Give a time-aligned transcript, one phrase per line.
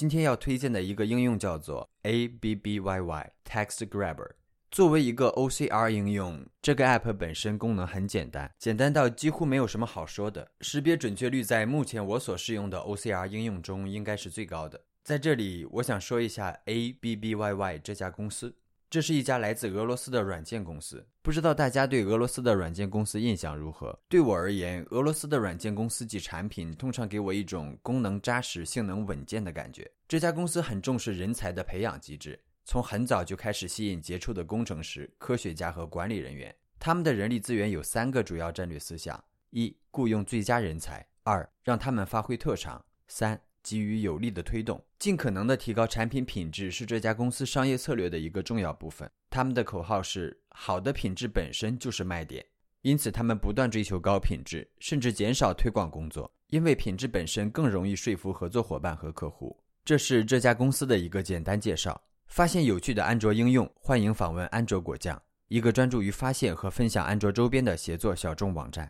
[0.00, 2.80] 今天要推荐的一个应用叫做 Abbyy
[3.46, 4.30] Text Grabber。
[4.70, 10.52] 作为一个 OCR 应用，这个 app 本身功能很简单，简单到几乎没有什么好说的。
[10.62, 14.80] 识别准确率在目前我所试用的 OCR 应用中应该是最高的。
[15.04, 18.56] 在这里，我想说一下 Abbyy 这家公司。
[18.90, 23.96] 这是一家来自俄罗斯的软件公司，不知道大家对俄罗斯的软件公司印象如何？
[24.08, 29.88] 对我而言，俄罗斯的软件公司及产品通常给我一种功能扎实、性能稳健的感觉。
[30.08, 36.52] 这家公司很重视人才的培养机制，从很早就开始吸引杰出的工程师、科学家和管理人员。
[36.80, 43.40] 他们的人力资源有三个主要战略思想：一、雇佣最佳人才；二、让他们发挥特长；三。
[43.62, 49.10] 给予有力的推动，尽可能的提高产品品质是这家公司商业策略的一个重要部分。
[49.28, 52.44] 他们的口号是“好的品质本身就是卖点”，
[52.82, 59.56] 因此他们不断追求高品质，甚至减少推广工作，因为品质本身更容易说服合作伙伴和客户。
[59.84, 62.00] 这是这家公司的一个简单介绍。
[62.26, 68.78] 发现有趣的安卓应用，欢迎访问安卓果酱，一个专注于发现和分享安卓周边的协作小众网站。